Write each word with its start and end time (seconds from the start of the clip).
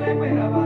que. 0.00 0.61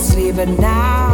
Walking 0.00 0.56
now 0.56 1.09